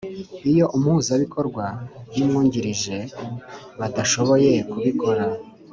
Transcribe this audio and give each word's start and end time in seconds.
Iyo 0.51 0.65
Umuhuzabikorwa 0.75 1.65
n 2.13 2.17
Umwungirije 2.25 2.97
badashoboye 3.79 4.53
kubikora 4.69 5.23